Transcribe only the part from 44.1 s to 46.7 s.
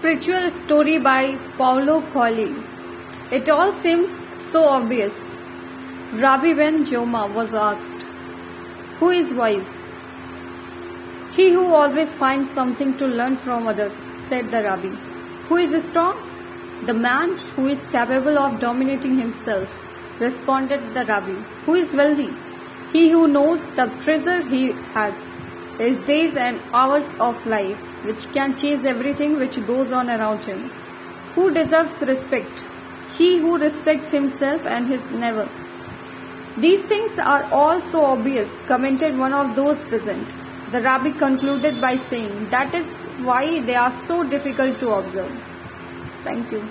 difficult to observe. Thank you.